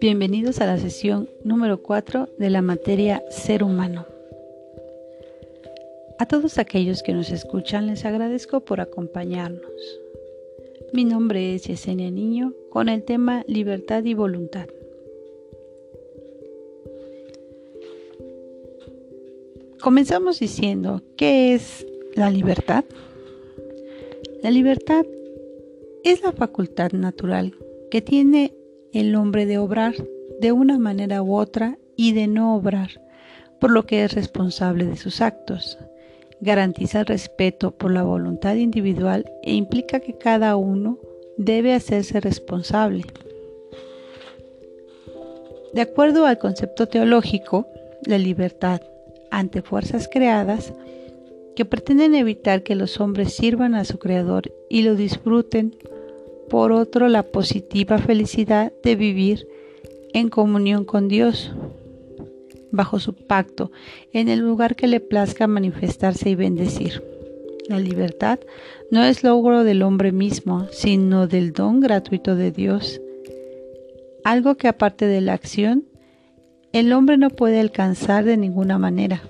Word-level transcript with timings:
Bienvenidos 0.00 0.60
a 0.60 0.66
la 0.66 0.78
sesión 0.78 1.28
número 1.44 1.82
4 1.82 2.28
de 2.38 2.50
la 2.50 2.62
materia 2.62 3.22
Ser 3.30 3.62
humano. 3.64 4.06
A 6.18 6.26
todos 6.26 6.58
aquellos 6.58 7.02
que 7.02 7.12
nos 7.12 7.30
escuchan 7.30 7.86
les 7.86 8.04
agradezco 8.04 8.60
por 8.60 8.80
acompañarnos. 8.80 10.00
Mi 10.92 11.04
nombre 11.04 11.54
es 11.54 11.64
Yesenia 11.64 12.10
Niño 12.10 12.54
con 12.70 12.88
el 12.88 13.04
tema 13.04 13.44
Libertad 13.46 14.04
y 14.04 14.14
Voluntad. 14.14 14.66
Comenzamos 19.84 20.38
diciendo, 20.38 21.02
¿qué 21.14 21.52
es 21.52 21.86
la 22.14 22.30
libertad? 22.30 22.86
La 24.42 24.50
libertad 24.50 25.04
es 26.04 26.22
la 26.22 26.32
facultad 26.32 26.92
natural 26.92 27.52
que 27.90 28.00
tiene 28.00 28.54
el 28.94 29.14
hombre 29.14 29.44
de 29.44 29.58
obrar 29.58 29.92
de 30.40 30.52
una 30.52 30.78
manera 30.78 31.22
u 31.22 31.36
otra 31.36 31.76
y 31.96 32.14
de 32.14 32.28
no 32.28 32.56
obrar, 32.56 32.92
por 33.60 33.72
lo 33.72 33.84
que 33.84 34.04
es 34.04 34.14
responsable 34.14 34.86
de 34.86 34.96
sus 34.96 35.20
actos. 35.20 35.76
Garantiza 36.40 37.00
el 37.00 37.06
respeto 37.06 37.72
por 37.72 37.90
la 37.90 38.04
voluntad 38.04 38.54
individual 38.54 39.30
e 39.42 39.52
implica 39.52 40.00
que 40.00 40.16
cada 40.16 40.56
uno 40.56 40.98
debe 41.36 41.74
hacerse 41.74 42.20
responsable. 42.20 43.04
De 45.74 45.82
acuerdo 45.82 46.24
al 46.24 46.38
concepto 46.38 46.88
teológico, 46.88 47.66
la 48.06 48.16
libertad 48.16 48.80
ante 49.38 49.62
fuerzas 49.62 50.08
creadas 50.10 50.72
que 51.56 51.64
pretenden 51.64 52.14
evitar 52.14 52.62
que 52.62 52.74
los 52.74 53.00
hombres 53.00 53.32
sirvan 53.34 53.74
a 53.74 53.84
su 53.84 53.98
Creador 53.98 54.52
y 54.68 54.82
lo 54.82 54.94
disfruten 54.94 55.76
por 56.48 56.72
otro 56.72 57.08
la 57.08 57.24
positiva 57.24 57.98
felicidad 57.98 58.72
de 58.82 58.96
vivir 58.96 59.46
en 60.12 60.28
comunión 60.28 60.84
con 60.84 61.08
Dios, 61.08 61.52
bajo 62.70 63.00
su 63.00 63.14
pacto, 63.14 63.72
en 64.12 64.28
el 64.28 64.40
lugar 64.40 64.76
que 64.76 64.86
le 64.86 65.00
plazca 65.00 65.46
manifestarse 65.46 66.30
y 66.30 66.34
bendecir. 66.34 67.02
La 67.68 67.78
libertad 67.78 68.38
no 68.90 69.02
es 69.02 69.24
logro 69.24 69.64
del 69.64 69.82
hombre 69.82 70.12
mismo, 70.12 70.68
sino 70.70 71.26
del 71.26 71.52
don 71.52 71.80
gratuito 71.80 72.36
de 72.36 72.52
Dios, 72.52 73.00
algo 74.22 74.56
que 74.56 74.68
aparte 74.68 75.06
de 75.06 75.20
la 75.20 75.32
acción, 75.32 75.86
el 76.74 76.92
hombre 76.92 77.16
no 77.16 77.30
puede 77.30 77.60
alcanzar 77.60 78.24
de 78.24 78.36
ninguna 78.36 78.78
manera. 78.78 79.22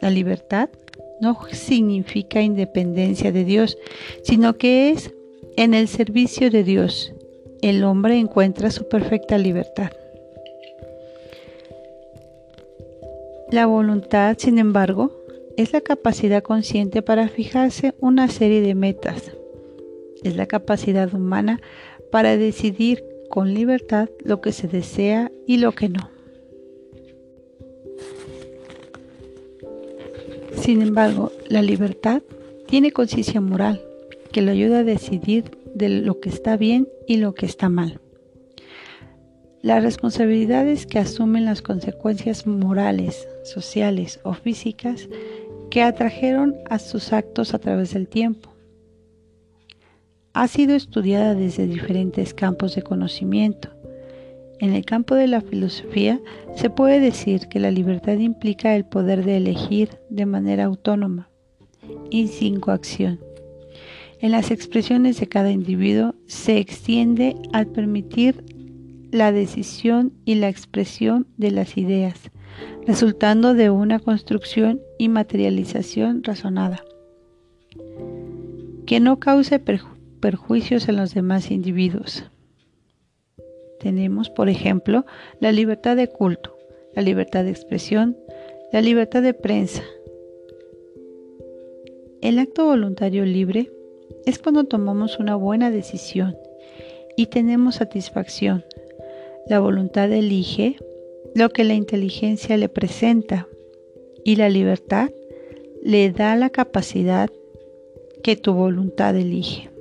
La 0.00 0.10
libertad 0.10 0.68
no 1.20 1.38
significa 1.52 2.42
independencia 2.42 3.30
de 3.30 3.44
Dios, 3.44 3.78
sino 4.24 4.54
que 4.54 4.90
es 4.90 5.14
en 5.56 5.74
el 5.74 5.86
servicio 5.86 6.50
de 6.50 6.64
Dios, 6.64 7.14
el 7.62 7.84
hombre 7.84 8.18
encuentra 8.18 8.72
su 8.72 8.88
perfecta 8.88 9.38
libertad. 9.38 9.92
La 13.52 13.66
voluntad, 13.66 14.36
sin 14.38 14.58
embargo, 14.58 15.12
es 15.56 15.72
la 15.72 15.82
capacidad 15.82 16.42
consciente 16.42 17.00
para 17.00 17.28
fijarse 17.28 17.94
una 18.00 18.26
serie 18.26 18.60
de 18.60 18.74
metas. 18.74 19.30
Es 20.24 20.34
la 20.34 20.46
capacidad 20.46 21.14
humana 21.14 21.60
para 22.10 22.36
decidir 22.36 23.04
con 23.30 23.54
libertad 23.54 24.08
lo 24.24 24.40
que 24.40 24.50
se 24.50 24.66
desea 24.66 25.30
y 25.46 25.58
lo 25.58 25.72
que 25.72 25.88
no. 25.88 26.10
Sin 30.62 30.80
embargo, 30.80 31.32
la 31.48 31.60
libertad 31.60 32.22
tiene 32.68 32.92
conciencia 32.92 33.40
moral 33.40 33.82
que 34.30 34.42
le 34.42 34.52
ayuda 34.52 34.78
a 34.78 34.84
decidir 34.84 35.58
de 35.74 35.88
lo 35.88 36.20
que 36.20 36.28
está 36.28 36.56
bien 36.56 36.86
y 37.08 37.16
lo 37.16 37.34
que 37.34 37.46
está 37.46 37.68
mal. 37.68 38.00
Las 39.60 39.82
responsabilidades 39.82 40.86
que 40.86 41.00
asumen 41.00 41.46
las 41.46 41.62
consecuencias 41.62 42.46
morales, 42.46 43.26
sociales 43.42 44.20
o 44.22 44.34
físicas 44.34 45.08
que 45.68 45.82
atrajeron 45.82 46.54
a 46.70 46.78
sus 46.78 47.12
actos 47.12 47.54
a 47.54 47.58
través 47.58 47.92
del 47.92 48.06
tiempo. 48.06 48.54
Ha 50.32 50.46
sido 50.46 50.76
estudiada 50.76 51.34
desde 51.34 51.66
diferentes 51.66 52.34
campos 52.34 52.76
de 52.76 52.82
conocimiento. 52.82 53.68
En 54.62 54.72
el 54.72 54.86
campo 54.86 55.14
de 55.14 55.26
la 55.26 55.42
filosofía 55.42 56.18
se 56.56 56.70
puede 56.70 57.00
decir 57.00 57.48
que 57.48 57.60
la 57.60 57.70
libertad 57.70 58.16
implica 58.16 58.74
el 58.74 58.86
poder 58.86 59.26
de 59.26 59.36
elegir 59.36 59.90
de 60.08 60.24
manera 60.24 60.64
autónoma 60.64 61.28
y 62.10 62.28
sin 62.28 62.60
coacción 62.60 63.18
en 64.22 64.30
las 64.30 64.52
expresiones 64.52 65.18
de 65.18 65.26
cada 65.26 65.50
individuo 65.50 66.14
se 66.26 66.58
extiende 66.58 67.34
al 67.52 67.66
permitir 67.66 68.44
la 69.10 69.32
decisión 69.32 70.12
y 70.24 70.36
la 70.36 70.48
expresión 70.48 71.26
de 71.36 71.50
las 71.50 71.76
ideas, 71.76 72.30
resultando 72.86 73.52
de 73.52 73.70
una 73.70 73.98
construcción 73.98 74.80
y 74.96 75.08
materialización 75.08 76.22
razonada, 76.22 76.84
que 78.86 79.00
no 79.00 79.18
cause 79.18 79.60
perjuicios 80.20 80.88
en 80.88 80.96
los 80.96 81.14
demás 81.14 81.50
individuos. 81.50 82.24
Tenemos, 83.82 84.30
por 84.30 84.48
ejemplo, 84.48 85.04
la 85.40 85.50
libertad 85.50 85.96
de 85.96 86.06
culto, 86.06 86.56
la 86.94 87.02
libertad 87.02 87.42
de 87.42 87.50
expresión, 87.50 88.16
la 88.72 88.80
libertad 88.80 89.22
de 89.22 89.34
prensa. 89.34 89.82
El 92.20 92.38
acto 92.38 92.64
voluntario 92.66 93.24
libre 93.24 93.72
es 94.24 94.38
cuando 94.38 94.64
tomamos 94.64 95.18
una 95.18 95.34
buena 95.34 95.72
decisión 95.72 96.36
y 97.16 97.26
tenemos 97.26 97.76
satisfacción. 97.76 98.64
La 99.48 99.58
voluntad 99.58 100.12
elige 100.12 100.76
lo 101.34 101.50
que 101.50 101.64
la 101.64 101.74
inteligencia 101.74 102.56
le 102.56 102.68
presenta 102.68 103.48
y 104.24 104.36
la 104.36 104.48
libertad 104.48 105.10
le 105.82 106.12
da 106.12 106.36
la 106.36 106.50
capacidad 106.50 107.28
que 108.22 108.36
tu 108.36 108.52
voluntad 108.52 109.16
elige. 109.16 109.71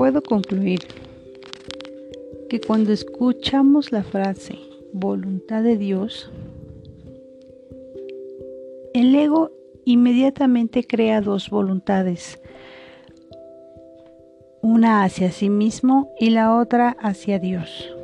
Puedo 0.00 0.22
concluir 0.22 0.80
que 2.48 2.58
cuando 2.58 2.90
escuchamos 2.90 3.92
la 3.92 4.02
frase 4.02 4.58
voluntad 4.94 5.62
de 5.62 5.76
Dios, 5.76 6.32
el 8.94 9.14
ego 9.14 9.50
inmediatamente 9.84 10.84
crea 10.84 11.20
dos 11.20 11.50
voluntades, 11.50 12.40
una 14.62 15.04
hacia 15.04 15.32
sí 15.32 15.50
mismo 15.50 16.10
y 16.18 16.30
la 16.30 16.56
otra 16.56 16.96
hacia 16.98 17.38
Dios. 17.38 17.94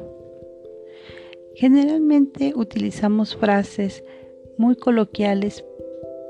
Generalmente 1.55 2.53
utilizamos 2.55 3.35
frases 3.37 4.05
muy 4.59 4.77
coloquiales 4.77 5.65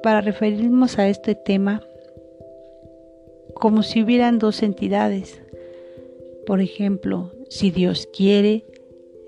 para 0.04 0.20
referirnos 0.20 1.00
a 1.00 1.08
este 1.08 1.34
tema 1.34 1.82
como 3.54 3.82
si 3.82 4.00
hubieran 4.02 4.38
dos 4.38 4.62
entidades. 4.62 5.42
Por 6.46 6.60
ejemplo, 6.60 7.32
si 7.48 7.72
Dios 7.72 8.08
quiere, 8.16 8.64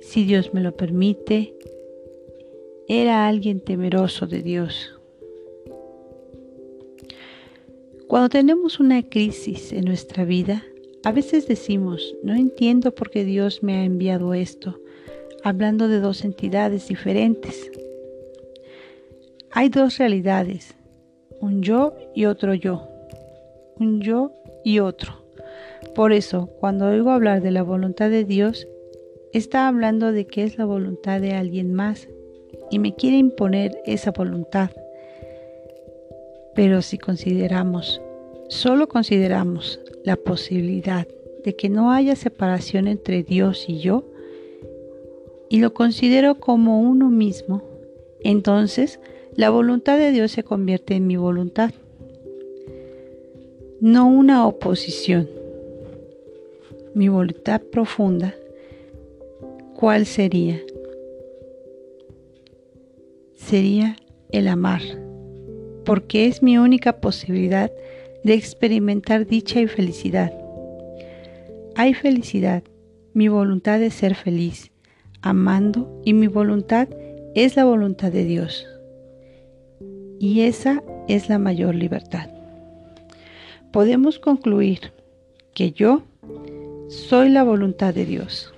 si 0.00 0.24
Dios 0.24 0.54
me 0.54 0.60
lo 0.60 0.76
permite, 0.76 1.52
era 2.86 3.26
alguien 3.26 3.58
temeroso 3.58 4.28
de 4.28 4.40
Dios. 4.40 4.94
Cuando 8.06 8.28
tenemos 8.28 8.78
una 8.78 9.02
crisis 9.02 9.72
en 9.72 9.84
nuestra 9.84 10.24
vida, 10.24 10.64
a 11.04 11.10
veces 11.10 11.48
decimos, 11.48 12.14
no 12.22 12.34
entiendo 12.34 12.94
por 12.94 13.10
qué 13.10 13.24
Dios 13.24 13.64
me 13.64 13.78
ha 13.78 13.84
enviado 13.84 14.32
esto, 14.32 14.78
hablando 15.42 15.88
de 15.88 15.98
dos 15.98 16.24
entidades 16.24 16.86
diferentes. 16.86 17.68
Hay 19.50 19.70
dos 19.70 19.98
realidades, 19.98 20.76
un 21.40 21.62
yo 21.62 21.96
y 22.14 22.26
otro 22.26 22.54
yo, 22.54 22.88
un 23.76 24.00
yo 24.00 24.32
y 24.64 24.78
otro. 24.78 25.17
Por 25.98 26.12
eso, 26.12 26.48
cuando 26.60 26.86
oigo 26.86 27.10
hablar 27.10 27.42
de 27.42 27.50
la 27.50 27.64
voluntad 27.64 28.08
de 28.08 28.22
Dios, 28.22 28.68
está 29.32 29.66
hablando 29.66 30.12
de 30.12 30.28
que 30.28 30.44
es 30.44 30.56
la 30.56 30.64
voluntad 30.64 31.20
de 31.20 31.32
alguien 31.32 31.74
más 31.74 32.08
y 32.70 32.78
me 32.78 32.94
quiere 32.94 33.16
imponer 33.16 33.82
esa 33.84 34.12
voluntad. 34.12 34.70
Pero 36.54 36.82
si 36.82 36.98
consideramos, 36.98 38.00
solo 38.48 38.86
consideramos 38.86 39.80
la 40.04 40.14
posibilidad 40.14 41.08
de 41.44 41.56
que 41.56 41.68
no 41.68 41.90
haya 41.90 42.14
separación 42.14 42.86
entre 42.86 43.24
Dios 43.24 43.64
y 43.68 43.80
yo, 43.80 44.04
y 45.48 45.58
lo 45.58 45.74
considero 45.74 46.36
como 46.36 46.80
uno 46.80 47.10
mismo, 47.10 47.64
entonces 48.20 49.00
la 49.34 49.50
voluntad 49.50 49.98
de 49.98 50.12
Dios 50.12 50.30
se 50.30 50.44
convierte 50.44 50.94
en 50.94 51.08
mi 51.08 51.16
voluntad, 51.16 51.72
no 53.80 54.08
una 54.08 54.46
oposición. 54.46 55.37
Mi 56.98 57.06
voluntad 57.08 57.62
profunda, 57.62 58.34
¿cuál 59.76 60.04
sería? 60.04 60.60
Sería 63.36 63.94
el 64.30 64.48
amar, 64.48 64.82
porque 65.84 66.26
es 66.26 66.42
mi 66.42 66.58
única 66.58 67.00
posibilidad 67.00 67.70
de 68.24 68.34
experimentar 68.34 69.28
dicha 69.28 69.60
y 69.60 69.68
felicidad. 69.68 70.32
Hay 71.76 71.94
felicidad, 71.94 72.64
mi 73.14 73.28
voluntad 73.28 73.80
es 73.80 73.94
ser 73.94 74.16
feliz, 74.16 74.72
amando, 75.22 76.02
y 76.04 76.14
mi 76.14 76.26
voluntad 76.26 76.88
es 77.36 77.54
la 77.54 77.64
voluntad 77.64 78.10
de 78.10 78.24
Dios. 78.24 78.66
Y 80.18 80.40
esa 80.40 80.82
es 81.06 81.28
la 81.28 81.38
mayor 81.38 81.76
libertad. 81.76 82.28
Podemos 83.70 84.18
concluir 84.18 84.92
que 85.54 85.70
yo 85.70 86.02
soy 86.88 87.28
la 87.28 87.42
voluntad 87.42 87.94
de 87.94 88.06
Dios. 88.06 88.52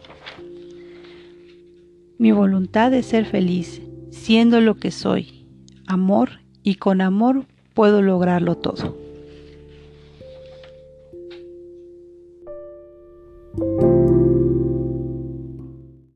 Mi 2.18 2.32
voluntad 2.32 2.94
es 2.94 3.06
ser 3.06 3.24
feliz, 3.24 3.82
siendo 4.10 4.60
lo 4.60 4.76
que 4.76 4.90
soy, 4.90 5.46
amor, 5.86 6.40
y 6.62 6.76
con 6.76 7.00
amor 7.00 7.46
puedo 7.74 8.02
lograrlo 8.02 8.56
todo. 8.56 8.96